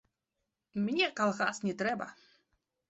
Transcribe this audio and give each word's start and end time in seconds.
Мне 0.87 1.07
калгас 1.21 1.63
не 1.69 1.73
трэба. 1.85 2.07